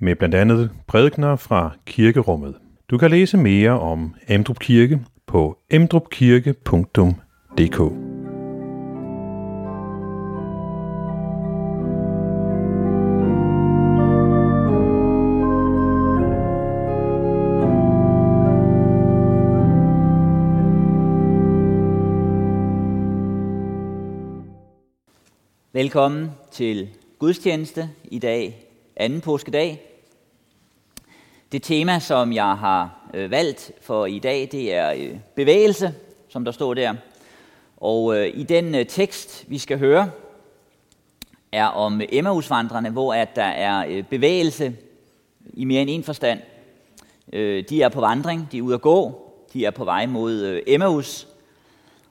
med 0.00 0.16
blandt 0.16 0.34
andet 0.34 0.70
prædikner 0.86 1.36
fra 1.36 1.76
kirkerummet. 1.86 2.54
Du 2.90 2.98
kan 2.98 3.10
læse 3.10 3.36
mere 3.36 3.80
om 3.80 4.14
Emdrup 4.28 4.58
Kirke 4.58 5.00
på 5.26 5.58
emdrupkirke.dk. 5.70 7.92
Velkommen 25.72 26.30
til 26.50 26.88
gudstjeneste 27.18 27.90
i 28.04 28.18
dag, 28.18 28.66
anden 28.96 29.20
påskedag. 29.20 29.89
Det 31.52 31.62
tema, 31.62 31.98
som 31.98 32.32
jeg 32.32 32.56
har 32.56 33.10
øh, 33.14 33.30
valgt 33.30 33.72
for 33.80 34.06
i 34.06 34.18
dag, 34.18 34.48
det 34.52 34.74
er 34.74 34.92
øh, 34.92 35.18
bevægelse, 35.34 35.94
som 36.28 36.44
der 36.44 36.52
står 36.52 36.74
der. 36.74 36.94
Og 37.76 38.16
øh, 38.16 38.30
i 38.34 38.42
den 38.42 38.74
øh, 38.74 38.86
tekst, 38.86 39.44
vi 39.48 39.58
skal 39.58 39.78
høre, 39.78 40.10
er 41.52 41.66
om 41.66 42.00
Emmausvandrene, 42.12 42.90
hvor 42.90 43.14
at 43.14 43.36
der 43.36 43.44
er 43.44 43.86
øh, 43.88 44.04
bevægelse 44.04 44.76
i 45.54 45.64
mere 45.64 45.82
end 45.82 45.90
en 45.90 46.04
forstand. 46.04 46.40
Øh, 47.32 47.64
de 47.68 47.82
er 47.82 47.88
på 47.88 48.00
vandring, 48.00 48.48
de 48.52 48.58
er 48.58 48.62
ude 48.62 48.74
at 48.74 48.80
gå, 48.80 49.32
de 49.52 49.64
er 49.64 49.70
på 49.70 49.84
vej 49.84 50.06
mod 50.06 50.32
øh, 50.32 50.62
Emmaus, 50.66 51.28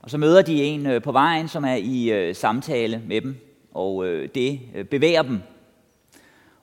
og 0.02 0.10
så 0.10 0.18
møder 0.18 0.42
de 0.42 0.64
en 0.64 0.86
øh, 0.86 1.02
på 1.02 1.12
vejen, 1.12 1.48
som 1.48 1.66
er 1.66 1.76
i 1.76 2.12
øh, 2.12 2.36
samtale 2.36 3.02
med 3.08 3.22
dem 3.22 3.50
og 3.74 4.06
øh, 4.06 4.30
det 4.36 4.60
øh, 4.76 4.86
bevæger 4.86 5.22
dem, 5.22 5.42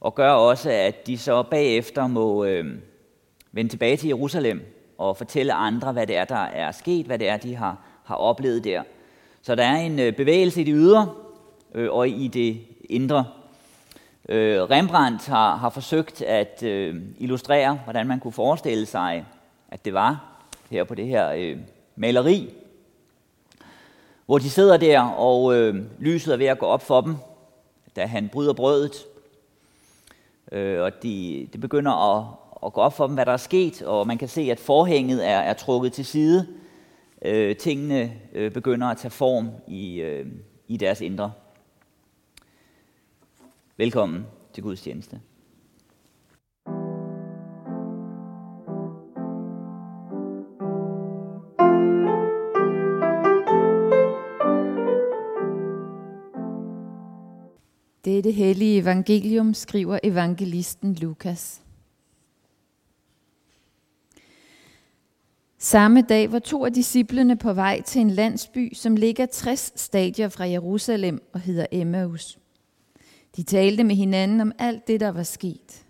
og 0.01 0.15
gør 0.15 0.31
også, 0.31 0.71
at 0.71 1.07
de 1.07 1.19
så 1.19 1.43
bagefter 1.43 2.07
må 2.07 2.45
øh, 2.45 2.65
vende 3.53 3.71
tilbage 3.71 3.97
til 3.97 4.09
Jerusalem 4.09 4.77
og 4.99 5.17
fortælle 5.17 5.53
andre, 5.53 5.93
hvad 5.93 6.07
det 6.07 6.17
er, 6.17 6.25
der 6.25 6.45
er 6.45 6.73
sket, 6.73 7.07
hvad 7.07 7.19
det 7.19 7.29
er, 7.29 7.37
de 7.37 7.55
har, 7.55 7.79
har 8.05 8.15
oplevet 8.15 8.65
der. 8.65 8.83
Så 9.43 9.55
der 9.55 9.65
er 9.65 9.77
en 9.77 9.99
øh, 9.99 10.13
bevægelse 10.13 10.61
i 10.61 10.65
det 10.65 10.75
ydre 10.77 11.13
øh, 11.75 11.93
og 11.93 12.09
i 12.09 12.29
det 12.29 12.61
indre. 12.91 13.25
Øh, 14.29 14.63
Rembrandt 14.63 15.27
har, 15.27 15.57
har 15.57 15.71
forsøgt 15.71 16.23
at 16.23 16.63
øh, 16.63 17.03
illustrere, 17.19 17.81
hvordan 17.85 18.07
man 18.07 18.21
kunne 18.21 18.33
forestille 18.33 18.87
sig, 18.87 19.25
at 19.69 19.85
det 19.85 19.95
var 19.95 20.25
her 20.71 20.85
på 20.85 20.95
det 20.95 21.07
her 21.07 21.31
øh, 21.31 21.59
maleri, 21.97 22.55
hvor 24.27 24.39
de 24.39 24.51
sidder 24.51 24.77
der, 24.77 25.01
og 25.01 25.57
øh, 25.57 25.75
lyset 25.99 26.33
er 26.33 26.37
ved 26.37 26.47
at 26.47 26.59
gå 26.59 26.67
op 26.67 26.83
for 26.83 27.01
dem, 27.01 27.17
da 27.97 28.07
han 28.07 28.29
bryder 28.29 28.53
brødet. 28.53 28.93
Øh, 30.53 30.83
og 30.83 31.03
de, 31.03 31.49
det 31.53 31.61
begynder 31.61 32.17
at, 32.17 32.35
at 32.67 32.73
gå 32.73 32.81
op 32.81 32.93
for 32.93 33.07
dem, 33.07 33.15
hvad 33.15 33.27
der 33.27 33.33
er 33.33 33.37
sket, 33.37 33.83
og 33.83 34.07
man 34.07 34.19
kan 34.19 34.29
se, 34.29 34.41
at 34.41 34.61
forhænget 34.61 35.29
er, 35.29 35.39
er 35.39 35.53
trukket 35.53 35.93
til 35.93 36.05
side. 36.05 36.47
Øh, 37.23 37.57
tingene 37.57 38.13
øh, 38.33 38.53
begynder 38.53 38.87
at 38.87 38.97
tage 38.99 39.11
form 39.11 39.51
i, 39.69 40.01
øh, 40.01 40.27
i 40.69 40.77
deres 40.77 41.01
indre. 41.01 41.33
Velkommen 43.77 44.27
til 44.53 44.63
Guds 44.63 44.81
tjeneste. 44.81 45.21
Det 58.27 58.35
hellige 58.35 58.79
evangelium 58.79 59.55
skriver 59.55 59.99
evangelisten 60.03 60.95
Lukas. 60.95 61.61
Samme 65.59 66.03
dag 66.03 66.33
var 66.33 66.39
to 66.39 66.65
af 66.65 66.73
disciplene 66.73 67.37
på 67.37 67.53
vej 67.53 67.83
til 67.83 68.01
en 68.01 68.11
landsby, 68.11 68.75
som 68.75 68.97
ligger 68.97 69.27
60 69.27 69.73
stadier 69.81 70.29
fra 70.29 70.45
Jerusalem 70.45 71.23
og 71.33 71.41
hedder 71.41 71.67
Emmaus. 71.73 72.39
De 73.37 73.43
talte 73.43 73.85
med 73.85 73.95
hinanden 73.97 74.41
om 74.41 74.53
alt 74.59 74.87
det, 74.87 75.01
der 75.01 75.09
var 75.09 75.23
sket. 75.23 75.87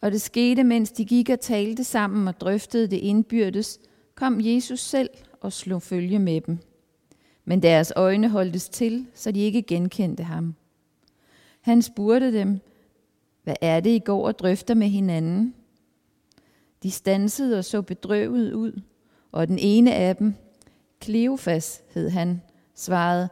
Og 0.00 0.12
det 0.12 0.20
skete, 0.20 0.64
mens 0.64 0.90
de 0.90 1.04
gik 1.04 1.30
og 1.30 1.40
talte 1.40 1.84
sammen 1.84 2.28
og 2.28 2.40
drøftede 2.40 2.86
det 2.86 2.98
indbyrdes, 2.98 3.78
kom 4.14 4.40
Jesus 4.40 4.80
selv 4.80 5.10
og 5.40 5.52
slog 5.52 5.82
følge 5.82 6.18
med 6.18 6.40
dem. 6.40 6.58
Men 7.44 7.62
deres 7.62 7.92
øjne 7.96 8.28
holdtes 8.28 8.68
til, 8.68 9.06
så 9.14 9.32
de 9.32 9.40
ikke 9.40 9.62
genkendte 9.62 10.22
ham. 10.22 10.54
Han 11.66 11.82
spurgte 11.82 12.32
dem, 12.32 12.60
hvad 13.44 13.54
er 13.60 13.80
det, 13.80 13.90
I 13.90 13.98
går 13.98 14.26
og 14.26 14.38
drøfter 14.38 14.74
med 14.74 14.88
hinanden? 14.88 15.54
De 16.82 16.90
stansede 16.90 17.58
og 17.58 17.64
så 17.64 17.82
bedrøvet 17.82 18.52
ud, 18.52 18.80
og 19.32 19.48
den 19.48 19.58
ene 19.58 19.94
af 19.94 20.16
dem, 20.16 20.34
Kleofas 21.00 21.82
hed 21.94 22.10
han, 22.10 22.42
svarede, 22.74 23.28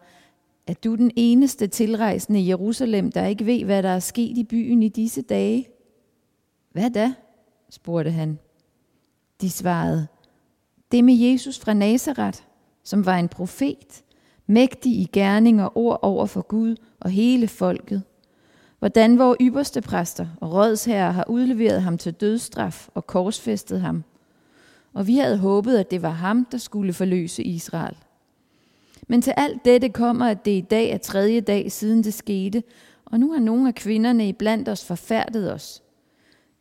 er 0.67 0.75
du 0.75 0.95
den 0.95 1.11
eneste 1.17 1.67
tilrejsende 1.67 2.41
i 2.41 2.49
Jerusalem, 2.49 3.13
der 3.13 3.27
ikke 3.27 3.47
ved, 3.47 3.65
hvad 3.65 3.83
der 3.83 3.89
er 3.89 3.99
sket 3.99 4.39
i 4.39 4.45
byen 4.45 4.83
i 4.83 4.89
disse 4.89 5.23
dage? 5.23 5.69
Hvad 6.73 6.91
da? 6.91 7.15
spurgte 7.71 8.11
han. 8.11 8.39
De 9.41 9.51
svarede, 9.51 10.07
det 10.93 11.05
med 11.05 11.15
Jesus 11.15 11.59
fra 11.59 11.75
Nazareth, 11.75 12.43
som 12.85 13.07
var 13.07 13.19
en 13.19 13.29
profet, 13.29 14.05
mægtig 14.47 14.93
i 14.93 15.11
gerning 15.13 15.63
og 15.63 15.77
ord 15.77 15.99
over 16.03 16.27
for 16.27 16.43
Gud 16.43 16.77
og 17.01 17.11
hele 17.11 17.49
folket 17.49 18.03
hvordan 18.85 19.19
vores 19.19 19.37
ypperste 19.41 19.81
præster 19.81 20.27
og 20.41 20.53
rådsherrer 20.53 21.11
har 21.11 21.25
udleveret 21.29 21.83
ham 21.83 21.99
til 21.99 22.13
dødsstraf 22.13 22.89
og 22.95 23.07
korsfæstet 23.07 23.81
ham. 23.81 24.05
Og 24.93 25.07
vi 25.07 25.17
havde 25.17 25.39
håbet, 25.39 25.79
at 25.79 25.91
det 25.91 26.03
var 26.03 26.11
ham, 26.11 26.45
der 26.53 26.59
skulle 26.59 26.93
forløse 26.93 27.43
Israel. 27.43 27.97
Men 29.09 29.23
til 29.23 29.35
alt 29.37 29.65
dette 29.65 29.89
kommer, 29.89 30.27
at 30.27 30.45
det 30.45 30.51
i 30.51 30.61
dag 30.71 30.91
er 30.91 30.99
tredje 30.99 31.41
dag 31.41 31.73
siden 31.73 32.05
det 32.05 32.15
skete, 32.15 32.63
og 33.05 33.21
nu 33.21 33.33
har 33.33 33.41
nogle 33.41 33.69
af 33.69 33.75
kvinderne 33.75 34.29
iblandt 34.29 34.69
os 34.69 34.85
forfærdet 34.85 35.53
os. 35.53 35.83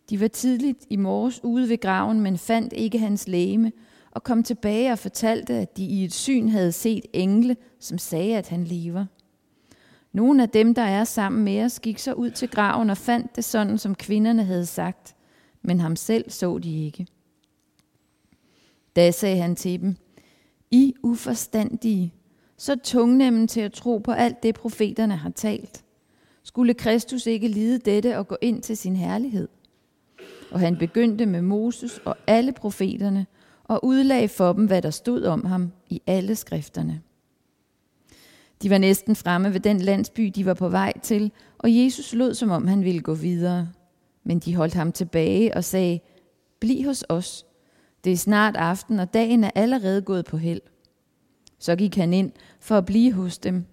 De 0.10 0.22
var 0.22 0.28
tidligt 0.28 0.86
i 0.90 0.96
morges 0.96 1.44
ude 1.44 1.70
ved 1.70 1.80
graven, 1.80 2.22
men 2.22 2.38
fandt 2.38 2.74
ikke 2.74 3.00
hans 3.00 3.28
læme, 3.28 3.72
og 4.12 4.24
kom 4.24 4.44
tilbage 4.44 4.92
og 4.92 5.00
fortalte, 5.00 5.54
at 5.54 5.78
de 5.78 5.86
i 5.86 6.04
et 6.04 6.14
syn 6.14 6.48
havde 6.48 6.72
set 6.72 7.06
engle, 7.14 7.58
som 7.80 7.98
sagde, 7.98 8.38
at 8.38 8.50
han 8.50 8.64
lever. 8.64 9.06
Nogle 10.14 10.44
af 10.44 10.50
dem, 10.50 10.74
der 10.74 10.82
er 10.82 11.04
sammen 11.04 11.44
med 11.44 11.64
os, 11.64 11.80
gik 11.80 12.00
så 12.00 12.14
ud 12.14 12.30
til 12.30 12.50
graven 12.50 12.90
og 12.90 12.98
fandt 12.98 13.36
det 13.36 13.44
sådan, 13.44 13.78
som 13.78 13.96
kvinderne 13.96 14.44
havde 14.44 14.66
sagt, 14.66 15.16
men 15.62 15.80
ham 15.80 15.96
selv 15.96 16.30
så 16.30 16.58
de 16.58 16.86
ikke. 16.86 17.08
Da 18.96 19.12
sagde 19.12 19.42
han 19.42 19.56
til 19.56 19.82
dem, 19.82 19.96
I 20.72 20.94
uforstandige, 21.04 22.14
så 22.58 22.76
tungnemmen 22.84 23.48
til 23.48 23.62
at 23.62 23.74
tro 23.74 23.98
på 23.98 24.12
alt 24.12 24.44
det, 24.44 24.56
profeterne 24.56 25.16
har 25.16 25.30
talt. 25.30 25.84
Skulle 26.44 26.74
Kristus 26.74 27.26
ikke 27.26 27.48
lide 27.48 27.78
dette 27.78 28.18
og 28.18 28.28
gå 28.28 28.38
ind 28.42 28.62
til 28.62 28.78
sin 28.78 28.96
herlighed? 28.96 29.48
Og 30.52 30.60
han 30.60 30.78
begyndte 30.78 31.26
med 31.26 31.42
Moses 31.42 31.98
og 32.06 32.18
alle 32.28 32.52
profeterne 32.52 33.26
og 33.64 33.86
udlagde 33.86 34.28
for 34.28 34.54
dem, 34.54 34.66
hvad 34.66 34.82
der 34.82 34.90
stod 34.90 35.24
om 35.24 35.46
ham 35.46 35.72
i 35.90 36.02
alle 36.08 36.36
skrifterne. 36.36 37.02
De 38.64 38.70
var 38.70 38.78
næsten 38.78 39.16
fremme 39.16 39.54
ved 39.54 39.60
den 39.60 39.78
landsby, 39.78 40.32
de 40.36 40.46
var 40.46 40.54
på 40.54 40.70
vej 40.70 40.94
til, 41.00 41.32
og 41.58 41.76
Jesus 41.76 42.14
lod, 42.14 42.34
som 42.34 42.52
om 42.52 42.68
han 42.68 42.84
ville 42.84 43.02
gå 43.02 43.14
videre. 43.14 43.70
Men 44.24 44.40
de 44.40 44.56
holdt 44.56 44.74
ham 44.74 44.92
tilbage 44.92 45.54
og 45.58 45.64
sagde, 45.64 46.00
Bliv 46.60 46.86
hos 46.86 47.06
os. 47.10 47.46
Det 48.04 48.12
er 48.12 48.18
snart 48.18 48.56
aften, 48.56 49.00
og 49.00 49.14
dagen 49.14 49.44
er 49.44 49.52
allerede 49.56 50.02
gået 50.02 50.26
på 50.26 50.38
held. 50.38 50.62
Så 51.60 51.76
gik 51.76 51.96
han 51.96 52.14
ind 52.14 52.32
for 52.60 52.78
at 52.78 52.86
blive 52.86 53.12
hos 53.12 53.38
dem. 53.38 53.66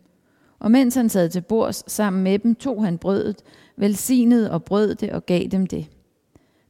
Og 0.58 0.70
mens 0.70 0.94
han 0.94 1.08
sad 1.08 1.28
til 1.28 1.40
bords 1.40 1.92
sammen 1.92 2.22
med 2.22 2.38
dem, 2.38 2.54
tog 2.54 2.84
han 2.84 2.98
brødet, 2.98 3.42
velsignede 3.76 4.50
og 4.50 4.64
brød 4.64 4.94
det 4.94 5.12
og 5.12 5.26
gav 5.26 5.46
dem 5.46 5.66
det. 5.66 5.86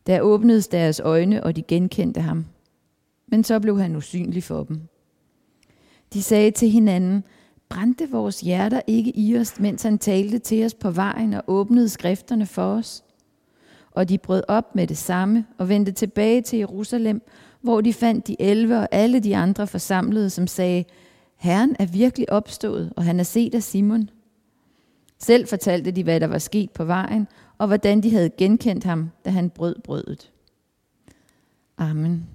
Der 0.07 0.21
åbnedes 0.21 0.69
deres 0.69 1.01
øjne, 1.01 1.45
og 1.45 1.57
de 1.57 1.63
genkendte 1.63 2.21
ham. 2.21 2.47
Men 3.27 3.45
så 3.45 3.61
blev 3.61 3.81
han 3.81 3.97
usynlig 3.97 4.45
for 4.45 4.65
dem. 4.65 4.81
De 6.13 6.23
sagde 6.23 6.51
til 6.51 6.71
hinanden, 6.71 7.25
Brændte 7.71 8.11
vores 8.11 8.41
hjerter 8.41 8.81
ikke 8.87 9.17
i 9.17 9.37
os, 9.37 9.61
mens 9.61 9.83
han 9.83 9.99
talte 9.99 10.39
til 10.39 10.65
os 10.65 10.75
på 10.75 10.91
vejen 10.91 11.35
og 11.35 11.45
åbnede 11.47 11.89
skrifterne 11.89 12.47
for 12.47 12.75
os? 12.75 13.05
Og 13.91 14.09
de 14.09 14.19
brød 14.19 14.43
op 14.49 14.75
med 14.75 14.87
det 14.87 14.97
samme 14.97 15.47
og 15.59 15.69
vendte 15.69 15.93
tilbage 15.93 16.43
til 16.43 16.59
Jerusalem, 16.59 17.23
hvor 17.61 17.81
de 17.81 17.93
fandt 17.93 18.27
de 18.27 18.37
elve 18.41 18.79
og 18.79 18.89
alle 18.93 19.21
de 19.21 19.37
andre 19.37 19.67
forsamlede, 19.67 20.31
som 20.31 20.47
sagde, 20.47 20.85
Herren 21.37 21.77
er 21.79 21.87
virkelig 21.87 22.33
opstået, 22.33 22.93
og 22.97 23.05
han 23.05 23.21
er 23.21 23.25
set 23.25 23.55
af 23.55 23.63
Simon. 23.63 24.11
Selv 25.19 25.49
fortalte 25.49 25.91
de, 25.91 26.03
hvad 26.03 26.21
der 26.21 26.27
var 26.27 26.39
sket 26.39 26.71
på 26.71 26.85
vejen, 26.85 27.29
og 27.59 27.67
hvordan 27.67 28.01
de 28.03 28.11
havde 28.11 28.31
genkendt 28.31 28.85
ham, 28.85 29.11
da 29.25 29.31
han 29.31 29.51
brød 29.51 29.75
brødet. 29.85 30.33
Amen. 31.79 32.27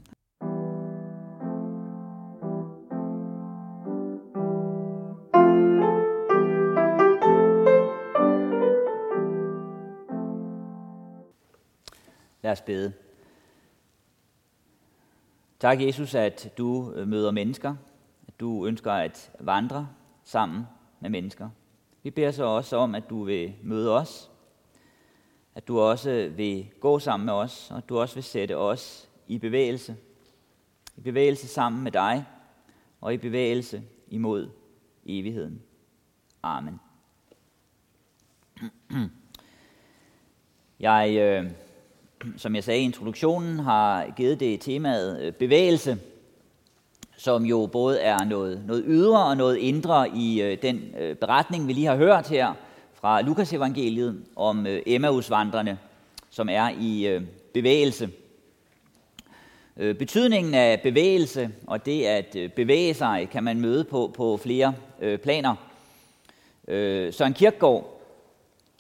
Lad 12.46 12.52
os 12.52 12.62
bede. 12.62 12.94
Tak, 15.60 15.82
Jesus, 15.82 16.16
at 16.16 16.54
du 16.58 16.94
øh, 16.96 17.08
møder 17.08 17.32
mennesker, 17.32 17.76
at 18.28 18.40
du 18.40 18.66
ønsker 18.66 18.92
at 18.92 19.32
vandre 19.40 19.90
sammen 20.24 20.64
med 21.00 21.10
mennesker. 21.10 21.50
Vi 22.04 22.10
beder 22.10 22.32
så 22.32 22.44
også 22.44 22.78
om, 22.78 22.96
at 22.96 23.10
du 23.10 23.24
vil 23.24 23.54
møde 23.64 23.92
os, 23.92 24.32
at 25.56 25.68
du 25.68 25.80
også 25.80 26.32
vil 26.36 26.70
gå 26.80 27.00
sammen 27.00 27.26
med 27.26 27.34
os, 27.34 27.72
og 27.72 27.78
at 27.78 27.90
du 27.90 28.00
også 28.00 28.16
vil 28.16 28.24
sætte 28.24 28.58
os 28.58 29.10
i 29.28 29.38
bevægelse. 29.38 29.98
I 30.98 31.02
bevægelse 31.02 31.48
sammen 31.48 31.84
med 31.84 31.92
dig, 31.92 32.26
og 33.02 33.14
i 33.14 33.18
bevægelse 33.18 33.84
imod 34.08 34.50
evigheden. 35.06 35.62
Amen. 36.44 36.80
Jeg, 40.80 41.18
øh, 41.18 41.52
som 42.38 42.56
jeg 42.56 42.64
sagde 42.64 42.82
i 42.82 42.84
introduktionen, 42.84 43.60
har 43.60 44.14
givet 44.18 44.40
det 44.40 44.62
temaet 44.62 45.22
øh, 45.22 45.34
bevægelse, 45.34 45.98
som 47.18 47.46
jo 47.46 47.70
både 47.72 48.00
er 48.00 48.24
noget, 48.26 48.64
noget 48.68 48.84
ydre 48.88 49.26
og 49.26 49.38
noget 49.38 49.58
indre 49.58 50.10
i 50.10 50.42
øh, 50.42 50.58
den 50.62 50.82
øh, 51.00 51.16
beretning, 51.16 51.68
vi 51.68 51.74
lige 51.74 51.88
har 51.88 51.96
hørt 51.96 52.28
her 52.28 52.54
fra 52.94 53.22
Lukas 53.22 53.54
evangeliet 53.54 54.24
om 54.36 54.66
Emmausvandrene, 54.86 55.78
som 56.30 56.50
er 56.50 56.70
i 56.80 57.20
bevægelse. 57.54 58.10
Betydningen 59.76 60.54
af 60.54 60.82
bevægelse 60.82 61.50
og 61.68 61.86
det 61.86 62.04
at 62.04 62.38
bevæge 62.56 62.94
sig 62.94 63.28
kan 63.32 63.44
man 63.44 63.62
møde 63.62 63.84
på, 63.84 64.12
på 64.16 64.38
flere 64.38 64.74
planer. 65.24 65.56
Søren 67.12 67.34
Kierkegaard 67.34 67.95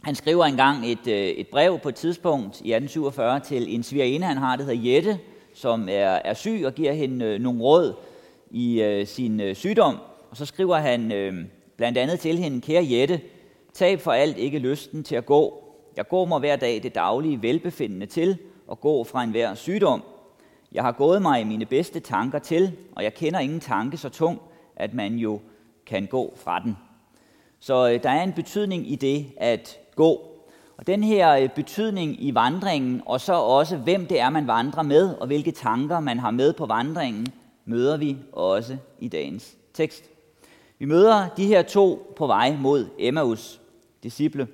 han 0.05 0.15
skriver 0.15 0.45
engang 0.45 0.85
et, 0.85 1.07
øh, 1.07 1.27
et 1.27 1.47
brev 1.47 1.79
på 1.79 1.89
et 1.89 1.95
tidspunkt 1.95 2.61
i 2.61 2.73
1847 2.73 3.39
til 3.39 3.75
en 3.75 3.83
svigerinde, 3.83 4.27
han 4.27 4.37
har, 4.37 4.55
der 4.55 4.63
hedder 4.63 4.91
Jette, 4.91 5.19
som 5.53 5.89
er, 5.89 6.19
er 6.25 6.33
syg 6.33 6.63
og 6.65 6.73
giver 6.73 6.93
hende 6.93 7.25
øh, 7.25 7.39
nogle 7.39 7.61
råd 7.61 7.93
i 8.51 8.81
øh, 8.81 9.07
sin 9.07 9.41
øh, 9.41 9.55
sygdom. 9.55 9.97
Og 10.31 10.37
så 10.37 10.45
skriver 10.45 10.75
han 10.77 11.11
øh, 11.11 11.33
blandt 11.77 11.97
andet 11.97 12.19
til 12.19 12.37
hende, 12.37 12.61
kære 12.61 12.87
Jette, 12.89 13.21
tab 13.73 14.01
for 14.01 14.11
alt 14.11 14.37
ikke 14.37 14.59
lysten 14.59 15.03
til 15.03 15.15
at 15.15 15.25
gå. 15.25 15.63
Jeg 15.97 16.07
går 16.07 16.25
mig 16.25 16.39
hver 16.39 16.55
dag 16.55 16.83
det 16.83 16.95
daglige 16.95 17.41
velbefindende 17.41 18.05
til 18.05 18.37
og 18.67 18.81
gå 18.81 19.03
fra 19.03 19.23
enhver 19.23 19.53
sygdom. 19.53 20.03
Jeg 20.71 20.83
har 20.83 20.91
gået 20.91 21.21
mig 21.21 21.41
i 21.41 21.43
mine 21.43 21.65
bedste 21.65 21.99
tanker 21.99 22.39
til, 22.39 22.71
og 22.95 23.03
jeg 23.03 23.13
kender 23.13 23.39
ingen 23.39 23.59
tanke 23.59 23.97
så 23.97 24.09
tung, 24.09 24.41
at 24.75 24.93
man 24.93 25.15
jo 25.15 25.39
kan 25.85 26.05
gå 26.05 26.33
fra 26.35 26.59
den. 26.59 26.77
Så 27.59 27.89
øh, 27.89 28.03
der 28.03 28.09
er 28.09 28.23
en 28.23 28.33
betydning 28.33 28.91
i 28.91 28.95
det 28.95 29.25
at 29.37 29.79
gå. 29.95 30.31
Og 30.77 30.87
den 30.87 31.03
her 31.03 31.35
øh, 31.35 31.49
betydning 31.49 32.23
i 32.23 32.35
vandringen, 32.35 33.01
og 33.05 33.21
så 33.21 33.33
også 33.33 33.77
hvem 33.77 34.05
det 34.05 34.19
er, 34.19 34.29
man 34.29 34.47
vandrer 34.47 34.83
med, 34.83 35.15
og 35.15 35.27
hvilke 35.27 35.51
tanker 35.51 35.99
man 35.99 36.19
har 36.19 36.31
med 36.31 36.53
på 36.53 36.65
vandringen, 36.65 37.27
møder 37.65 37.97
vi 37.97 38.17
også 38.31 38.77
i 38.99 39.07
dagens 39.07 39.55
tekst. 39.73 40.03
Vi 40.79 40.85
møder 40.85 41.27
de 41.37 41.45
her 41.45 41.61
to 41.61 42.13
på 42.17 42.27
vej 42.27 42.55
mod 42.59 42.87
Emmaus, 42.99 43.61
disciple. 44.03 44.47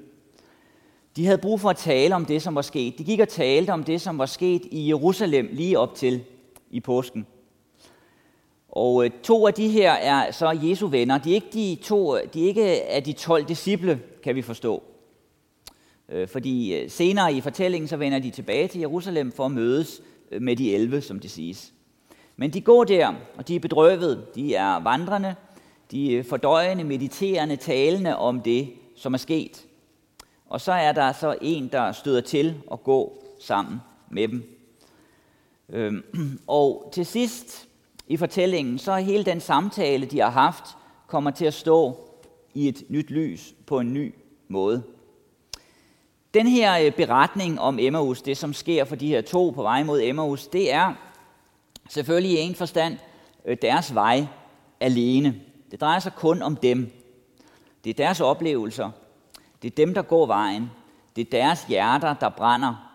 De 1.16 1.26
havde 1.26 1.38
brug 1.38 1.60
for 1.60 1.70
at 1.70 1.78
tale 1.78 2.16
om 2.16 2.26
det, 2.26 2.42
som 2.42 2.56
var 2.56 2.62
sket. 2.62 2.98
De 2.98 3.04
gik 3.04 3.20
og 3.20 3.30
talte 3.30 3.72
om 3.72 3.84
det, 3.84 4.02
som 4.02 4.18
var 4.18 4.26
sket 4.26 4.62
i 4.72 4.88
Jerusalem 4.88 5.50
lige 5.52 5.80
op 5.80 5.96
til 5.96 6.24
i 6.70 6.80
påsken. 6.80 7.28
Og 8.70 9.06
øh, 9.06 9.12
to 9.24 9.48
af 9.48 9.54
de 9.54 9.70
her 9.70 9.92
er 9.92 10.32
så 10.32 10.60
Jesu 10.64 10.88
venner. 10.88 11.18
De 11.18 11.32
er 11.32 11.36
ikke, 11.36 11.48
de 11.54 11.78
to, 11.84 12.18
de 12.34 12.44
er 12.44 12.48
ikke 12.48 12.84
af 12.84 13.04
de 13.04 13.14
12 13.14 13.46
disciple, 13.46 14.02
kan 14.24 14.36
vi 14.36 14.42
forstå. 14.42 14.84
Øh, 16.12 16.28
fordi 16.28 16.76
øh, 16.76 16.90
senere 16.90 17.34
i 17.34 17.42
fortællingen, 17.42 17.88
så 17.88 17.98
vender 17.98 18.20
de 18.20 18.30
tilbage 18.30 18.68
til 18.68 18.80
Jerusalem 18.80 19.32
for 19.32 19.46
at 19.46 19.52
mødes 19.52 20.02
øh, 20.32 20.42
med 20.42 20.56
de 20.56 20.76
11, 20.76 21.02
som 21.02 21.20
det 21.20 21.32
siges. 21.32 21.74
Men 22.36 22.54
de 22.54 22.62
går 22.62 22.84
der, 22.84 23.14
og 23.38 23.48
de 23.48 23.56
er 23.56 23.60
bedrøvet. 23.60 24.36
De 24.36 24.56
er 24.56 24.80
vandrende, 24.80 25.36
de 25.92 26.18
er 26.18 26.24
fordøjende, 26.24 26.84
mediterende, 26.84 27.56
talende 27.56 28.18
om 28.18 28.42
det, 28.42 28.74
som 28.96 29.14
er 29.14 29.18
sket. 29.18 29.66
Og 30.48 30.62
så 30.62 30.72
er 30.72 30.92
der 30.92 31.14
så 31.14 31.36
en, 31.42 31.68
der 31.68 31.92
støder 31.92 32.22
til 32.22 32.56
at 32.72 32.84
gå 32.84 33.24
sammen 33.40 33.82
med 34.10 34.28
dem. 34.28 34.58
Øhm, 35.70 36.04
og 36.48 36.90
til 36.94 37.06
sidst 37.06 37.68
i 38.08 38.18
fortællingen, 38.18 38.78
så 38.78 38.92
er 38.92 39.00
hele 39.00 39.26
den 39.26 39.40
samtale, 39.40 40.06
de 40.06 40.20
har 40.20 40.30
haft, 40.30 40.64
kommer 41.08 41.32
til 41.32 41.46
at 41.46 41.54
stå 41.54 41.98
i 42.54 42.68
et 42.68 42.84
nyt 42.90 43.10
lys 43.10 43.54
på 43.66 43.80
en 43.80 43.94
ny 43.94 44.14
måde. 44.48 44.84
Den 46.34 46.48
her 46.48 46.86
øh, 46.86 46.92
beretning 46.92 47.60
om 47.60 47.80
Emmaus, 47.80 48.22
det 48.22 48.38
som 48.38 48.54
sker 48.54 48.86
for 48.86 48.96
de 48.96 49.08
her 49.08 49.22
to 49.22 49.50
på 49.50 49.62
vej 49.62 49.84
mod 49.84 50.02
Emmaus, 50.02 50.48
det 50.48 50.74
er 50.74 50.94
selvfølgelig 51.90 52.32
i 52.32 52.42
en 52.42 52.56
forstand 52.56 52.98
øh, 53.46 53.58
deres 53.62 53.96
vej 53.96 54.26
alene. 54.80 55.42
Det 55.72 55.82
drejer 55.82 56.00
sig 56.00 56.14
kun 56.14 56.42
om 56.42 56.56
dem. 56.56 56.92
Det 57.84 57.90
er 57.90 57.94
deres 57.94 58.22
oplevelser. 58.22 58.92
Det 59.62 59.72
er 59.72 59.76
dem, 59.76 59.94
der 59.94 60.02
går 60.02 60.26
vejen. 60.26 60.72
Det 61.16 61.22
er 61.22 61.32
deres 61.32 61.64
hjerter, 61.64 62.14
der 62.14 62.30
brænder. 62.30 62.92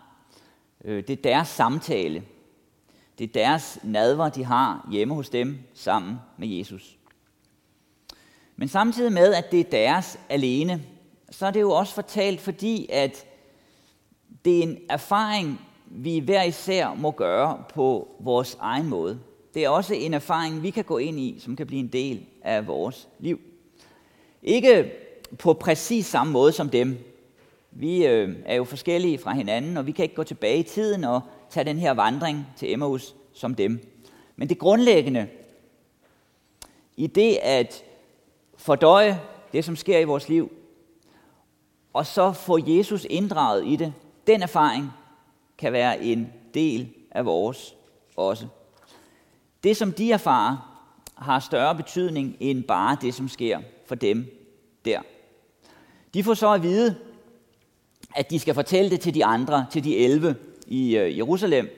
Øh, 0.83 1.03
det 1.07 1.09
er 1.09 1.21
deres 1.21 1.47
samtale. 1.47 2.23
Det 3.17 3.23
er 3.23 3.33
deres 3.33 3.79
nadver, 3.83 4.29
de 4.29 4.43
har 4.43 4.87
hjemme 4.91 5.13
hos 5.13 5.29
dem 5.29 5.59
sammen 5.73 6.19
med 6.37 6.47
Jesus. 6.47 6.97
Men 8.55 8.67
samtidig 8.67 9.13
med, 9.13 9.33
at 9.33 9.51
det 9.51 9.59
er 9.59 9.63
deres 9.63 10.19
alene, 10.29 10.83
så 11.29 11.45
er 11.45 11.51
det 11.51 11.61
jo 11.61 11.71
også 11.71 11.93
fortalt, 11.93 12.41
fordi 12.41 12.89
at 12.89 13.26
det 14.47 14.59
er 14.59 14.63
en 14.63 14.77
erfaring, 14.89 15.61
vi 15.85 16.19
hver 16.19 16.43
især 16.43 16.93
må 16.93 17.11
gøre 17.11 17.63
på 17.73 18.07
vores 18.19 18.57
egen 18.59 18.89
måde. 18.89 19.19
Det 19.53 19.65
er 19.65 19.69
også 19.69 19.93
en 19.93 20.13
erfaring, 20.13 20.63
vi 20.63 20.69
kan 20.69 20.83
gå 20.83 20.97
ind 20.97 21.19
i, 21.19 21.39
som 21.39 21.55
kan 21.55 21.67
blive 21.67 21.79
en 21.79 21.87
del 21.87 22.25
af 22.41 22.67
vores 22.67 23.07
liv. 23.19 23.39
Ikke 24.43 24.91
på 25.39 25.53
præcis 25.53 26.05
samme 26.05 26.33
måde 26.33 26.51
som 26.51 26.69
dem. 26.69 26.97
Vi 27.71 28.05
øh, 28.05 28.35
er 28.45 28.55
jo 28.55 28.63
forskellige 28.63 29.17
fra 29.17 29.33
hinanden, 29.33 29.77
og 29.77 29.85
vi 29.85 29.91
kan 29.91 30.03
ikke 30.03 30.15
gå 30.15 30.23
tilbage 30.23 30.59
i 30.59 30.63
tiden 30.63 31.03
og 31.03 31.21
tage 31.49 31.63
den 31.63 31.77
her 31.77 31.91
vandring 31.91 32.47
til 32.57 32.73
Emmaus 32.73 33.15
som 33.33 33.55
dem. 33.55 33.79
Men 34.35 34.49
det 34.49 34.59
grundlæggende 34.59 35.27
i 36.97 37.07
det 37.07 37.37
at 37.41 37.83
fordøje 38.57 39.21
det, 39.53 39.65
som 39.65 39.75
sker 39.75 39.99
i 39.99 40.03
vores 40.03 40.29
liv, 40.29 40.51
og 41.93 42.05
så 42.05 42.31
få 42.31 42.59
Jesus 42.67 43.07
inddraget 43.09 43.65
i 43.65 43.75
det, 43.75 43.93
den 44.27 44.41
erfaring 44.41 44.91
kan 45.57 45.73
være 45.73 46.03
en 46.03 46.33
del 46.53 46.89
af 47.11 47.25
vores 47.25 47.75
også. 48.15 48.47
Det, 49.63 49.77
som 49.77 49.91
de 49.91 50.11
erfarer, 50.11 50.73
har 51.15 51.39
større 51.39 51.75
betydning 51.75 52.37
end 52.39 52.63
bare 52.63 52.97
det, 53.01 53.13
som 53.13 53.29
sker 53.29 53.59
for 53.85 53.95
dem 53.95 54.25
der. 54.85 55.01
De 56.13 56.23
får 56.23 56.33
så 56.33 56.53
at 56.53 56.63
vide, 56.63 56.95
at 58.15 58.29
de 58.29 58.39
skal 58.39 58.53
fortælle 58.53 58.91
det 58.91 58.99
til 58.99 59.13
de 59.13 59.25
andre, 59.25 59.65
til 59.71 59.83
de 59.83 59.97
11 59.97 60.35
i 60.67 60.97
øh, 60.97 61.17
Jerusalem. 61.17 61.69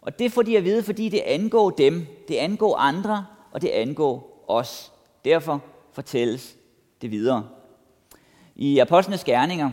Og 0.00 0.18
det 0.18 0.32
får 0.32 0.42
de 0.42 0.56
at 0.56 0.64
vide, 0.64 0.82
fordi 0.82 1.08
det 1.08 1.20
angår 1.20 1.70
dem, 1.70 2.06
det 2.28 2.34
angår 2.34 2.76
andre, 2.76 3.26
og 3.52 3.62
det 3.62 3.68
angår 3.68 4.44
os. 4.48 4.92
Derfor 5.24 5.62
fortælles 5.92 6.56
det 7.02 7.10
videre. 7.10 7.48
I 8.56 8.78
Apostlenes 8.78 9.24
Gerninger, 9.24 9.70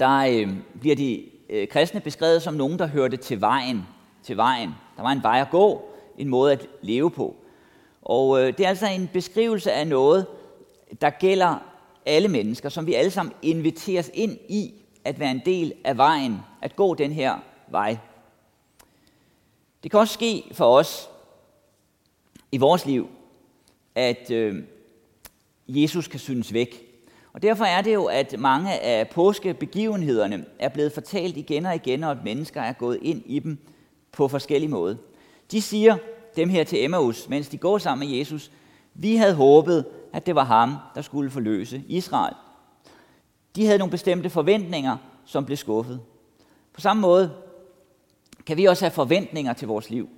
der 0.00 0.18
øh, 0.18 0.48
bliver 0.80 0.96
de 0.96 1.24
øh, 1.50 1.68
kristne 1.68 2.00
beskrevet 2.00 2.42
som 2.42 2.54
nogen, 2.54 2.78
der 2.78 2.86
hørte 2.86 3.16
til 3.16 3.40
vejen. 3.40 3.86
Til 4.22 4.36
vejen. 4.36 4.70
Der 4.96 5.02
var 5.02 5.10
en 5.10 5.22
vej 5.22 5.40
at 5.40 5.50
gå, 5.50 5.82
en 6.18 6.28
måde 6.28 6.52
at 6.52 6.66
leve 6.82 7.10
på. 7.10 7.36
Og 8.02 8.40
øh, 8.40 8.46
det 8.58 8.64
er 8.64 8.68
altså 8.68 8.86
en 8.86 9.10
beskrivelse 9.12 9.72
af 9.72 9.86
noget, 9.86 10.26
der 11.00 11.10
gælder 11.10 11.56
alle 12.06 12.28
mennesker, 12.28 12.68
som 12.68 12.86
vi 12.86 12.94
alle 12.94 13.10
sammen 13.10 13.34
inviteres 13.42 14.10
ind 14.14 14.38
i 14.48 14.74
at 15.04 15.20
være 15.20 15.30
en 15.30 15.42
del 15.46 15.72
af 15.84 15.96
vejen, 15.96 16.38
at 16.62 16.76
gå 16.76 16.94
den 16.94 17.12
her 17.12 17.38
vej. 17.68 17.98
Det 19.82 19.90
kan 19.90 20.00
også 20.00 20.14
ske 20.14 20.44
for 20.52 20.78
os 20.78 21.08
i 22.52 22.56
vores 22.56 22.86
liv, 22.86 23.08
at 23.94 24.30
øh, 24.30 24.62
Jesus 25.68 26.08
kan 26.08 26.20
synes 26.20 26.52
væk. 26.52 26.91
Og 27.32 27.42
derfor 27.42 27.64
er 27.64 27.82
det 27.82 27.94
jo, 27.94 28.04
at 28.04 28.34
mange 28.38 28.80
af 28.80 29.08
påskebegivenhederne 29.08 30.44
er 30.58 30.68
blevet 30.68 30.92
fortalt 30.92 31.36
igen 31.36 31.66
og 31.66 31.74
igen, 31.74 32.04
og 32.04 32.10
at 32.10 32.24
mennesker 32.24 32.60
er 32.60 32.72
gået 32.72 32.98
ind 33.02 33.22
i 33.26 33.38
dem 33.38 33.58
på 34.12 34.28
forskellige 34.28 34.70
måder. 34.70 34.96
De 35.50 35.62
siger 35.62 35.96
dem 36.36 36.48
her 36.48 36.64
til 36.64 36.84
Emmaus, 36.84 37.28
mens 37.28 37.48
de 37.48 37.58
går 37.58 37.78
sammen 37.78 38.08
med 38.08 38.16
Jesus, 38.16 38.50
vi 38.94 39.16
havde 39.16 39.34
håbet, 39.34 39.84
at 40.12 40.26
det 40.26 40.34
var 40.34 40.44
ham, 40.44 40.76
der 40.94 41.02
skulle 41.02 41.30
forløse 41.30 41.82
Israel. 41.88 42.34
De 43.56 43.66
havde 43.66 43.78
nogle 43.78 43.90
bestemte 43.90 44.30
forventninger, 44.30 44.96
som 45.24 45.44
blev 45.44 45.56
skuffet. 45.56 46.00
På 46.72 46.80
samme 46.80 47.00
måde 47.00 47.32
kan 48.46 48.56
vi 48.56 48.64
også 48.64 48.84
have 48.84 48.90
forventninger 48.90 49.52
til 49.52 49.68
vores 49.68 49.90
liv. 49.90 50.08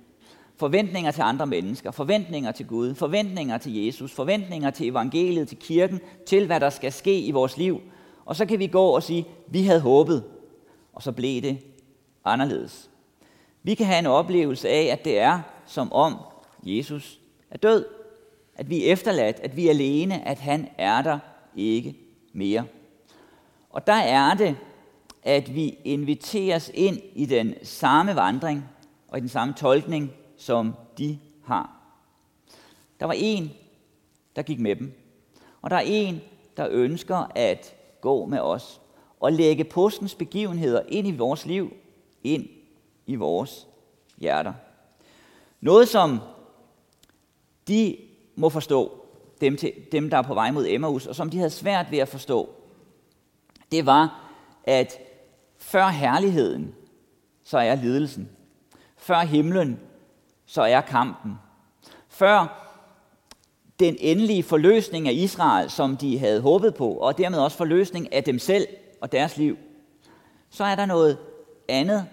Forventninger 0.57 1.11
til 1.11 1.21
andre 1.21 1.47
mennesker, 1.47 1.91
forventninger 1.91 2.51
til 2.51 2.67
Gud, 2.67 2.95
forventninger 2.95 3.57
til 3.57 3.85
Jesus, 3.85 4.11
forventninger 4.11 4.69
til 4.69 4.89
evangeliet, 4.89 5.47
til 5.47 5.57
kirken, 5.57 5.99
til 6.27 6.45
hvad 6.45 6.59
der 6.59 6.69
skal 6.69 6.91
ske 6.91 7.19
i 7.19 7.31
vores 7.31 7.57
liv. 7.57 7.81
Og 8.25 8.35
så 8.35 8.45
kan 8.45 8.59
vi 8.59 8.67
gå 8.67 8.85
og 8.87 9.03
sige, 9.03 9.25
vi 9.47 9.63
havde 9.63 9.81
håbet, 9.81 10.23
og 10.93 11.03
så 11.03 11.11
blev 11.11 11.41
det 11.41 11.57
anderledes. 12.25 12.89
Vi 13.63 13.73
kan 13.73 13.85
have 13.85 13.99
en 13.99 14.05
oplevelse 14.05 14.69
af, 14.69 14.83
at 14.83 15.05
det 15.05 15.19
er 15.19 15.41
som 15.65 15.93
om 15.93 16.15
Jesus 16.63 17.19
er 17.51 17.57
død. 17.57 17.85
At 18.55 18.69
vi 18.69 18.85
er 18.85 18.91
efterladt, 18.91 19.39
at 19.39 19.55
vi 19.55 19.67
er 19.67 19.69
alene, 19.69 20.27
at 20.27 20.39
han 20.39 20.67
er 20.77 21.01
der 21.01 21.19
ikke 21.55 21.95
mere. 22.33 22.65
Og 23.69 23.87
der 23.87 23.93
er 23.93 24.33
det, 24.33 24.55
at 25.23 25.55
vi 25.55 25.77
inviteres 25.83 26.71
ind 26.73 26.99
i 27.15 27.25
den 27.25 27.53
samme 27.63 28.15
vandring 28.15 28.65
og 29.07 29.17
i 29.17 29.21
den 29.21 29.29
samme 29.29 29.53
tolkning, 29.53 30.11
som 30.45 30.73
de 30.97 31.19
har. 31.43 31.81
Der 32.99 33.05
var 33.05 33.15
en, 33.17 33.51
der 34.35 34.41
gik 34.41 34.59
med 34.59 34.75
dem, 34.75 34.93
og 35.61 35.69
der 35.69 35.75
er 35.75 35.83
en, 35.85 36.21
der 36.57 36.67
ønsker 36.71 37.31
at 37.35 37.75
gå 38.01 38.25
med 38.25 38.39
os 38.39 38.81
og 39.19 39.33
lægge 39.33 39.63
påskens 39.63 40.15
begivenheder 40.15 40.81
ind 40.87 41.07
i 41.07 41.17
vores 41.17 41.45
liv, 41.45 41.73
ind 42.23 42.47
i 43.05 43.15
vores 43.15 43.67
hjerter. 44.17 44.53
Noget, 45.61 45.87
som 45.87 46.19
de 47.67 47.97
må 48.35 48.49
forstå, 48.49 49.05
dem, 49.41 49.57
til, 49.57 49.73
dem 49.91 50.09
der 50.09 50.17
er 50.17 50.21
på 50.21 50.33
vej 50.33 50.51
mod 50.51 50.65
Emmaus, 50.67 51.07
og 51.07 51.15
som 51.15 51.29
de 51.29 51.37
havde 51.37 51.49
svært 51.49 51.91
ved 51.91 51.99
at 51.99 52.07
forstå, 52.07 52.49
det 53.71 53.85
var, 53.85 54.31
at 54.63 54.99
før 55.57 55.87
herligheden, 55.87 56.75
så 57.43 57.57
er 57.57 57.75
lidelsen. 57.75 58.29
Før 58.97 59.19
himlen, 59.19 59.79
så 60.45 60.61
er 60.61 60.81
kampen. 60.81 61.39
Før 62.07 62.61
den 63.79 63.95
endelige 63.99 64.43
forløsning 64.43 65.07
af 65.07 65.13
Israel, 65.13 65.69
som 65.69 65.97
de 65.97 66.19
havde 66.19 66.41
håbet 66.41 66.75
på, 66.75 66.91
og 66.91 67.17
dermed 67.17 67.39
også 67.39 67.57
forløsning 67.57 68.13
af 68.13 68.23
dem 68.23 68.39
selv 68.39 68.67
og 69.01 69.11
deres 69.11 69.37
liv, 69.37 69.57
så 70.49 70.63
er 70.63 70.75
der 70.75 70.85
noget 70.85 71.17
andet, 71.69 72.05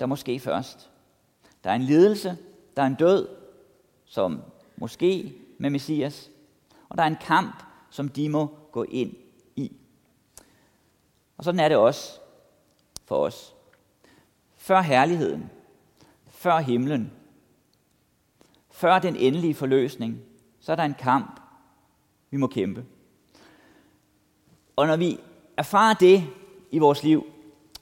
der 0.00 0.06
måske 0.06 0.40
først. 0.40 0.90
Der 1.64 1.70
er 1.70 1.74
en 1.74 1.82
lidelse, 1.82 2.36
der 2.76 2.82
er 2.82 2.86
en 2.86 2.94
død, 2.94 3.28
som 4.04 4.42
måske 4.76 5.34
med 5.58 5.70
Messias, 5.70 6.30
og 6.88 6.98
der 6.98 7.02
er 7.02 7.08
en 7.08 7.16
kamp, 7.20 7.62
som 7.90 8.08
de 8.08 8.28
må 8.28 8.58
gå 8.72 8.82
ind 8.82 9.12
i. 9.56 9.72
Og 11.38 11.44
sådan 11.44 11.60
er 11.60 11.68
det 11.68 11.76
også 11.76 12.18
for 13.04 13.16
os. 13.16 13.54
Før 14.56 14.80
herligheden, 14.80 15.50
før 16.26 16.58
himlen, 16.58 17.12
før 18.76 18.98
den 18.98 19.16
endelige 19.16 19.54
forløsning, 19.54 20.18
så 20.60 20.72
er 20.72 20.76
der 20.76 20.82
en 20.82 20.94
kamp, 20.98 21.40
vi 22.30 22.36
må 22.36 22.46
kæmpe. 22.46 22.84
Og 24.76 24.86
når 24.86 24.96
vi 24.96 25.18
erfarer 25.56 25.94
det 25.94 26.24
i 26.70 26.78
vores 26.78 27.02
liv, 27.02 27.26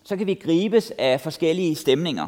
så 0.02 0.16
kan 0.16 0.26
vi 0.26 0.34
gribes 0.34 0.92
af 0.98 1.20
forskellige 1.20 1.74
stemninger. 1.74 2.26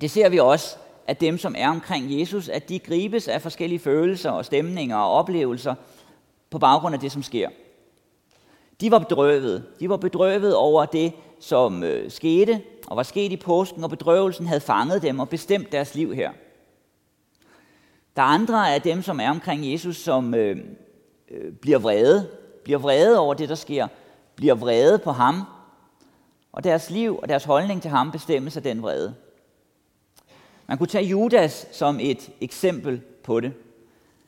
Det 0.00 0.10
ser 0.10 0.28
vi 0.28 0.38
også, 0.38 0.76
at 1.06 1.20
dem, 1.20 1.38
som 1.38 1.54
er 1.58 1.68
omkring 1.68 2.20
Jesus, 2.20 2.48
at 2.48 2.68
de 2.68 2.78
gribes 2.78 3.28
af 3.28 3.42
forskellige 3.42 3.78
følelser 3.78 4.30
og 4.30 4.44
stemninger 4.44 4.96
og 4.96 5.12
oplevelser 5.12 5.74
på 6.50 6.58
baggrund 6.58 6.94
af 6.94 7.00
det, 7.00 7.12
som 7.12 7.22
sker. 7.22 7.48
De 8.80 8.90
var 8.90 8.98
bedrøvet. 8.98 9.64
De 9.80 9.88
var 9.88 9.96
bedrøvet 9.96 10.56
over 10.56 10.84
det, 10.84 11.12
som 11.40 11.82
øh, 11.82 12.10
skete 12.10 12.62
og 12.86 12.96
var 12.96 13.02
sket 13.02 13.32
i 13.32 13.36
påsken, 13.36 13.84
og 13.84 13.90
bedrøvelsen 13.90 14.46
havde 14.46 14.60
fanget 14.60 15.02
dem 15.02 15.20
og 15.20 15.28
bestemt 15.28 15.72
deres 15.72 15.94
liv 15.94 16.14
her. 16.14 16.32
Der 18.16 18.22
er 18.22 18.26
andre 18.26 18.74
af 18.74 18.82
dem, 18.82 19.02
som 19.02 19.20
er 19.20 19.30
omkring 19.30 19.72
Jesus, 19.72 19.96
som 19.96 20.34
øh, 20.34 20.56
øh, 21.30 21.52
bliver 21.52 21.78
vrede, 21.78 22.28
bliver 22.64 22.78
vrede 22.78 23.18
over 23.18 23.34
det, 23.34 23.48
der 23.48 23.54
sker, 23.54 23.88
bliver 24.36 24.54
vrede 24.54 24.98
på 24.98 25.10
ham, 25.12 25.42
og 26.52 26.64
deres 26.64 26.90
liv 26.90 27.18
og 27.18 27.28
deres 27.28 27.44
holdning 27.44 27.82
til 27.82 27.90
ham 27.90 28.12
bestemmes 28.12 28.56
af 28.56 28.62
den 28.62 28.82
vrede. 28.82 29.14
Man 30.66 30.78
kunne 30.78 30.86
tage 30.86 31.04
Judas 31.04 31.66
som 31.72 32.00
et 32.00 32.30
eksempel 32.40 33.00
på 33.24 33.40
det. 33.40 33.52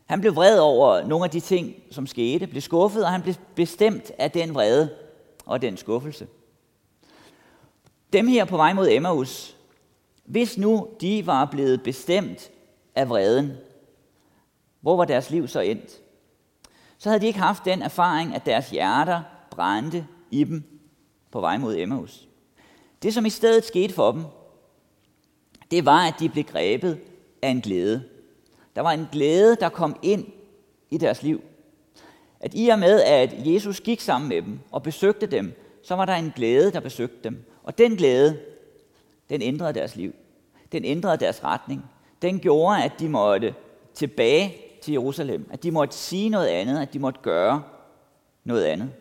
Han 0.07 0.21
blev 0.21 0.37
vred 0.37 0.59
over 0.59 1.07
nogle 1.07 1.25
af 1.25 1.31
de 1.31 1.41
ting, 1.41 1.75
som 1.91 2.07
skete, 2.07 2.47
blev 2.47 2.63
skuffet, 2.63 3.05
og 3.05 3.11
han 3.11 3.23
blev 3.23 3.35
bestemt 3.55 4.13
af 4.19 4.31
den 4.31 4.55
vrede 4.55 4.91
og 5.47 5.63
den 5.63 5.77
skuffelse. 5.77 6.27
Dem 8.13 8.29
her 8.29 8.45
på 8.45 8.57
vej 8.57 8.73
mod 8.73 8.89
Emmaus, 8.89 9.57
hvis 10.25 10.59
nu 10.59 10.89
de 11.01 11.27
var 11.27 11.45
blevet 11.45 11.83
bestemt 11.83 12.51
af 12.95 13.09
vreden, 13.09 13.53
hvor 14.85 14.97
var 14.97 15.05
deres 15.05 15.31
liv 15.31 15.49
så 15.49 15.61
endt? 15.61 16.01
Så 16.99 17.09
havde 17.09 17.21
de 17.21 17.27
ikke 17.27 17.39
haft 17.39 17.65
den 17.65 17.83
erfaring, 17.83 18.35
at 18.35 18.47
deres 18.47 18.71
hjerter 18.71 19.23
brændte 19.51 20.07
i 20.31 20.45
dem 20.45 20.63
på 21.31 21.41
vej 21.41 21.59
mod 21.59 21.77
Emmaus. 21.77 22.29
Det, 23.03 23.15
som 23.15 23.27
i 23.27 23.31
stedet 23.31 23.65
skete 23.65 23.95
for 23.95 24.13
dem, 24.13 24.25
det 25.71 25.87
var, 25.87 26.07
at 26.07 26.15
de 26.21 26.29
blev 26.29 26.45
grebet 26.45 27.01
af 27.43 27.49
en 27.49 27.61
glæde. 27.61 28.05
Der 28.77 28.83
var 28.83 28.93
en 28.93 29.09
glæde, 29.13 29.57
der 29.61 29.69
kom 29.69 29.97
ind 30.03 30.27
i 30.91 30.99
deres 30.99 31.23
liv. 31.23 31.43
At 32.41 32.53
i 32.55 32.69
og 32.69 32.79
med, 32.79 33.03
at 33.03 33.35
Jesus 33.47 33.81
gik 33.81 34.01
sammen 34.01 34.29
med 34.29 34.43
dem 34.43 34.61
og 34.71 34.83
besøgte 34.83 35.27
dem, 35.27 35.53
så 35.83 35.95
var 35.95 36.05
der 36.05 36.15
en 36.15 36.33
glæde, 36.37 36.73
der 36.73 36.81
besøgte 36.81 37.19
dem. 37.25 37.45
Og 37.63 37.79
den 37.79 37.97
glæde, 37.97 38.39
den 39.29 39.43
ændrede 39.43 39.73
deres 39.73 39.97
liv. 39.97 40.15
Den 40.73 40.85
ændrede 40.85 41.17
deres 41.17 41.45
retning. 41.45 41.85
Den 42.23 42.41
gjorde, 42.41 42.85
at 42.85 42.93
de 42.99 43.09
måtte 43.09 43.55
tilbage 43.95 44.65
til 44.85 44.93
Jerusalem. 44.93 45.49
At 45.51 45.63
de 45.63 45.71
måtte 45.71 45.97
sige 45.97 46.29
noget 46.29 46.47
andet, 46.49 46.81
at 46.83 46.93
de 46.93 46.99
måtte 46.99 47.21
gøre 47.23 47.63
noget 48.45 48.65
andet. 48.65 48.93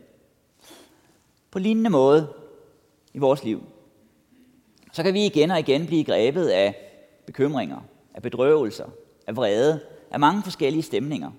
På 1.52 1.60
lignende 1.60 1.90
måde 1.90 2.34
i 3.14 3.18
vores 3.18 3.44
liv, 3.44 3.64
så 4.94 5.04
kan 5.04 5.14
vi 5.14 5.26
igen 5.26 5.52
og 5.52 5.60
igen 5.60 5.86
blive 5.86 6.04
grebet 6.04 6.48
af 6.48 6.76
bekymringer, 7.26 7.80
af 8.14 8.22
bedrøvelser, 8.22 8.86
af 9.28 9.36
vrede, 9.36 9.80
af 10.12 10.20
mange 10.20 10.44
forskellige 10.44 10.84
stemninger. 10.84 11.32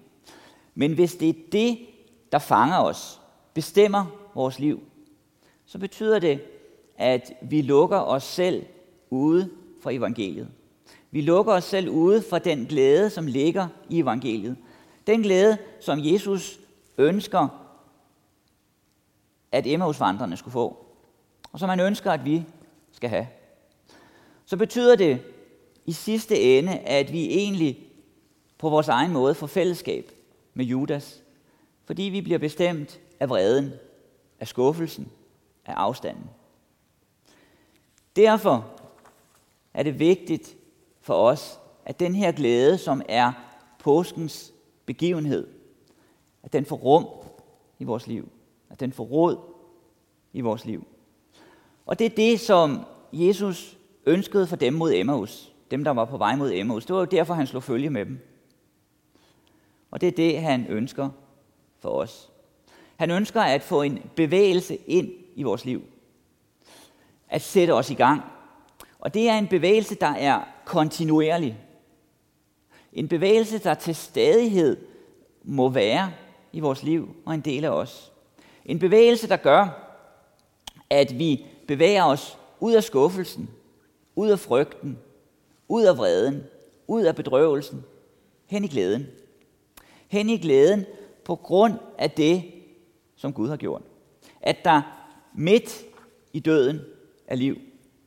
Men 0.74 0.92
hvis 0.92 1.14
det 1.14 1.28
er 1.28 1.34
det, 1.52 1.78
der 2.32 2.38
fanger 2.38 2.78
os, 2.78 3.20
bestemmer 3.54 4.06
vores 4.34 4.58
liv, 4.58 4.82
så 5.66 5.78
betyder 5.78 6.18
det, 6.18 6.40
at 6.98 7.32
vi 7.42 7.62
lukker 7.62 7.98
os 7.98 8.24
selv 8.24 8.66
ude 9.10 9.50
fra 9.82 9.92
evangeliet. 9.92 10.48
Vi 11.14 11.20
lukker 11.20 11.52
os 11.52 11.64
selv 11.64 11.88
ude 11.88 12.22
fra 12.22 12.38
den 12.38 12.66
glæde, 12.66 13.10
som 13.10 13.26
ligger 13.26 13.68
i 13.88 14.00
evangeliet. 14.00 14.56
Den 15.06 15.22
glæde, 15.22 15.58
som 15.80 15.98
Jesus 16.02 16.58
ønsker, 16.98 17.48
at 19.52 19.66
Emmausvandrene 19.66 20.36
skulle 20.36 20.52
få. 20.52 20.86
Og 21.52 21.58
som 21.58 21.68
han 21.68 21.80
ønsker, 21.80 22.12
at 22.12 22.24
vi 22.24 22.44
skal 22.92 23.10
have. 23.10 23.26
Så 24.44 24.56
betyder 24.56 24.96
det 24.96 25.22
i 25.86 25.92
sidste 25.92 26.40
ende, 26.40 26.78
at 26.78 27.12
vi 27.12 27.26
egentlig 27.26 27.78
på 28.58 28.68
vores 28.68 28.88
egen 28.88 29.12
måde 29.12 29.34
får 29.34 29.46
fællesskab 29.46 30.10
med 30.54 30.64
Judas. 30.64 31.22
Fordi 31.84 32.02
vi 32.02 32.20
bliver 32.20 32.38
bestemt 32.38 33.00
af 33.20 33.28
vreden, 33.28 33.72
af 34.40 34.48
skuffelsen, 34.48 35.08
af 35.64 35.72
afstanden. 35.72 36.24
Derfor 38.16 38.66
er 39.74 39.82
det 39.82 39.98
vigtigt 39.98 40.56
for 41.04 41.14
os, 41.14 41.60
at 41.84 42.00
den 42.00 42.14
her 42.14 42.32
glæde, 42.32 42.78
som 42.78 43.02
er 43.08 43.32
påskens 43.78 44.52
begivenhed, 44.86 45.46
at 46.42 46.52
den 46.52 46.64
får 46.64 46.76
rum 46.76 47.06
i 47.78 47.84
vores 47.84 48.06
liv. 48.06 48.28
At 48.70 48.80
den 48.80 48.92
får 48.92 49.04
råd 49.04 49.38
i 50.32 50.40
vores 50.40 50.64
liv. 50.64 50.86
Og 51.86 51.98
det 51.98 52.04
er 52.04 52.10
det, 52.16 52.40
som 52.40 52.84
Jesus 53.12 53.78
ønskede 54.06 54.46
for 54.46 54.56
dem 54.56 54.74
mod 54.74 54.92
Emmaus. 54.94 55.52
Dem, 55.70 55.84
der 55.84 55.90
var 55.90 56.04
på 56.04 56.16
vej 56.16 56.36
mod 56.36 56.52
Emmaus. 56.52 56.86
Det 56.86 56.94
var 56.94 57.00
jo 57.00 57.06
derfor, 57.06 57.34
han 57.34 57.46
slog 57.46 57.62
følge 57.62 57.90
med 57.90 58.06
dem. 58.06 58.18
Og 59.90 60.00
det 60.00 60.06
er 60.06 60.12
det, 60.12 60.40
han 60.40 60.66
ønsker 60.66 61.10
for 61.78 61.88
os. 61.88 62.30
Han 62.96 63.10
ønsker 63.10 63.40
at 63.40 63.62
få 63.62 63.82
en 63.82 64.10
bevægelse 64.16 64.76
ind 64.76 65.10
i 65.34 65.42
vores 65.42 65.64
liv. 65.64 65.82
At 67.28 67.42
sætte 67.42 67.74
os 67.74 67.90
i 67.90 67.94
gang. 67.94 68.22
Og 68.98 69.14
det 69.14 69.28
er 69.28 69.38
en 69.38 69.48
bevægelse, 69.48 69.94
der 69.94 70.06
er 70.06 70.53
kontinuerlig. 70.64 71.58
En 72.92 73.08
bevægelse, 73.08 73.58
der 73.58 73.74
til 73.74 73.94
stadighed 73.94 74.76
må 75.44 75.68
være 75.68 76.12
i 76.52 76.60
vores 76.60 76.82
liv 76.82 77.16
og 77.26 77.34
en 77.34 77.40
del 77.40 77.64
af 77.64 77.70
os. 77.70 78.12
En 78.64 78.78
bevægelse, 78.78 79.28
der 79.28 79.36
gør, 79.36 79.84
at 80.90 81.18
vi 81.18 81.46
bevæger 81.68 82.04
os 82.04 82.38
ud 82.60 82.72
af 82.72 82.84
skuffelsen, 82.84 83.50
ud 84.16 84.28
af 84.28 84.38
frygten, 84.38 84.98
ud 85.68 85.84
af 85.84 85.98
vreden, 85.98 86.42
ud 86.86 87.02
af 87.02 87.16
bedrøvelsen, 87.16 87.84
hen 88.46 88.64
i 88.64 88.68
glæden. 88.68 89.06
Hen 90.08 90.30
i 90.30 90.38
glæden 90.38 90.84
på 91.24 91.36
grund 91.36 91.74
af 91.98 92.10
det, 92.10 92.44
som 93.16 93.32
Gud 93.32 93.48
har 93.48 93.56
gjort. 93.56 93.82
At 94.40 94.64
der 94.64 94.82
midt 95.34 95.84
i 96.32 96.40
døden 96.40 96.80
er 97.26 97.36
liv. 97.36 97.56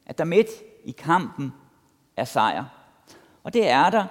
At 0.05 0.17
der 0.17 0.23
midt 0.23 0.47
i 0.83 0.91
kampen 0.91 1.51
er 2.17 2.25
sejr. 2.25 2.65
Og 3.43 3.53
det 3.53 3.69
er 3.69 3.89
der 3.89 4.05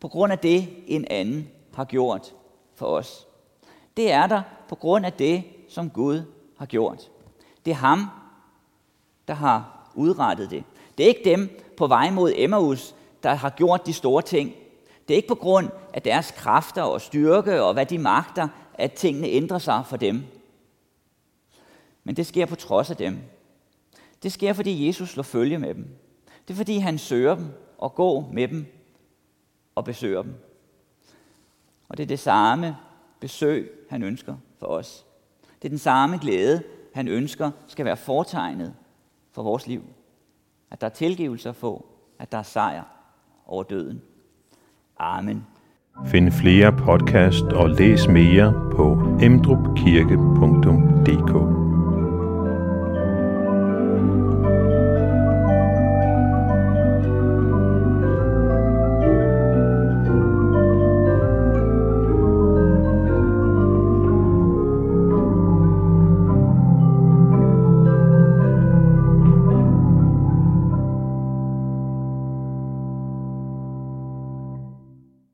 på 0.00 0.08
grund 0.08 0.32
af 0.32 0.38
det, 0.38 0.68
en 0.86 1.06
anden 1.10 1.48
har 1.74 1.84
gjort 1.84 2.34
for 2.74 2.86
os. 2.86 3.26
Det 3.96 4.12
er 4.12 4.26
der 4.26 4.42
på 4.68 4.74
grund 4.74 5.06
af 5.06 5.12
det, 5.12 5.44
som 5.68 5.90
Gud 5.90 6.22
har 6.58 6.66
gjort. 6.66 7.10
Det 7.64 7.70
er 7.70 7.74
ham, 7.74 8.06
der 9.28 9.34
har 9.34 9.90
udrettet 9.94 10.50
det. 10.50 10.64
Det 10.98 11.04
er 11.04 11.08
ikke 11.08 11.30
dem 11.30 11.60
på 11.76 11.86
vej 11.86 12.10
mod 12.10 12.32
Emmaus, 12.36 12.94
der 13.22 13.34
har 13.34 13.50
gjort 13.50 13.86
de 13.86 13.92
store 13.92 14.22
ting. 14.22 14.54
Det 15.08 15.14
er 15.14 15.16
ikke 15.16 15.28
på 15.28 15.34
grund 15.34 15.68
af 15.92 16.02
deres 16.02 16.30
kræfter 16.30 16.82
og 16.82 17.00
styrke 17.00 17.62
og 17.62 17.72
hvad 17.72 17.86
de 17.86 17.98
magter, 17.98 18.48
at 18.74 18.92
tingene 18.92 19.28
ændrer 19.28 19.58
sig 19.58 19.82
for 19.86 19.96
dem. 19.96 20.24
Men 22.04 22.16
det 22.16 22.26
sker 22.26 22.46
på 22.46 22.56
trods 22.56 22.90
af 22.90 22.96
dem. 22.96 23.18
Det 24.22 24.32
sker, 24.32 24.52
fordi 24.52 24.86
Jesus 24.86 25.08
slår 25.10 25.22
følge 25.22 25.58
med 25.58 25.74
dem. 25.74 25.88
Det 26.48 26.54
er, 26.54 26.56
fordi 26.56 26.78
han 26.78 26.98
søger 26.98 27.34
dem 27.34 27.46
og 27.78 27.94
går 27.94 28.30
med 28.32 28.48
dem 28.48 28.66
og 29.74 29.84
besøger 29.84 30.22
dem. 30.22 30.34
Og 31.88 31.96
det 31.96 32.02
er 32.02 32.06
det 32.06 32.18
samme 32.18 32.76
besøg, 33.20 33.70
han 33.90 34.02
ønsker 34.02 34.36
for 34.58 34.66
os. 34.66 35.06
Det 35.62 35.64
er 35.64 35.70
den 35.70 35.78
samme 35.78 36.18
glæde, 36.18 36.62
han 36.94 37.08
ønsker 37.08 37.50
skal 37.66 37.84
være 37.84 37.96
fortegnet 37.96 38.74
for 39.32 39.42
vores 39.42 39.66
liv. 39.66 39.82
At 40.70 40.80
der 40.80 40.86
er 40.86 40.90
tilgivelse 40.90 41.48
at 41.48 41.56
få, 41.56 41.86
at 42.18 42.32
der 42.32 42.38
er 42.38 42.42
sejr 42.42 42.82
over 43.46 43.62
døden. 43.62 44.02
Amen. 44.98 45.46
Find 46.06 46.32
flere 46.32 46.72
podcast 46.72 47.44
og 47.44 47.70
læs 47.70 48.08
mere 48.08 48.70
på 48.76 48.98
emdrupkirke.dk 49.22 51.63